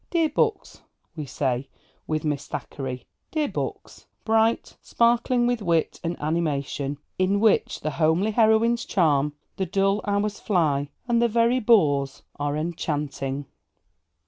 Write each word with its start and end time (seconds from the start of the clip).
'Dear 0.09 0.29
books,' 0.29 0.81
we 1.15 1.27
say, 1.27 1.69
with 2.07 2.25
Miss 2.25 2.47
Thackeray 2.47 3.05
'dear 3.29 3.47
books, 3.47 4.07
bright, 4.25 4.75
sparkling 4.81 5.45
with 5.45 5.61
wit 5.61 5.99
and 6.03 6.19
animation, 6.19 6.97
in 7.19 7.39
which 7.39 7.81
the 7.81 7.91
homely 7.91 8.31
heroines 8.31 8.83
charm, 8.83 9.33
the 9.57 9.67
dull 9.67 10.01
hours 10.05 10.39
fly, 10.39 10.89
and 11.07 11.21
the 11.21 11.27
very 11.27 11.59
bores 11.59 12.23
are 12.39 12.57
enchanting.' 12.57 13.45